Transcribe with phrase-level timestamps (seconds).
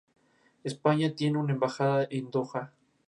[0.63, 2.73] España tiene una embajada en Doha.